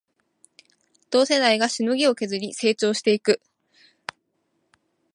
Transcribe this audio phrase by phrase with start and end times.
[1.11, 3.39] 同世代がしのぎを削り成長していく